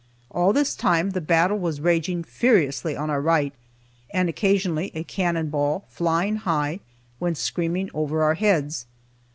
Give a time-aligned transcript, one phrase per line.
[0.31, 3.53] All this time the battle was raging furiously on our right,
[4.11, 6.79] and occasionally a cannon ball, flying high,
[7.19, 8.87] went screaming over our heads.